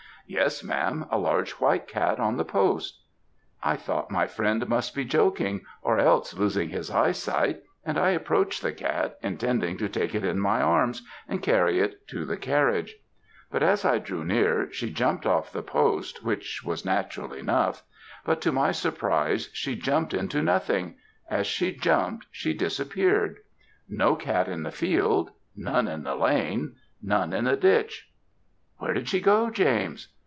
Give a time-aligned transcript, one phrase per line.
[0.27, 3.01] "'Yes, ma'am; a large white cat on that post.'
[3.61, 8.11] "I thought my friend must be joking, or else losing his eye sight, and I
[8.11, 12.37] approached the cat, intending to take it in my arms, and carry it to the
[12.37, 12.95] carriage;
[13.51, 17.83] but as I drew near, she jumped off the post, which was natural enough
[18.23, 20.95] but to my surprise she jumped into nothing
[21.29, 23.35] as she jumped she disappeared!
[23.89, 28.07] no cat in the field none in the lane none in the ditch!
[28.77, 30.07] "'Where did she go, James?'